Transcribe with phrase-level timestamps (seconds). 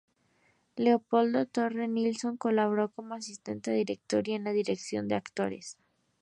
[0.77, 5.77] Leopoldo Torre Nilsson colaboró como asistente de director y en la dirección de actores.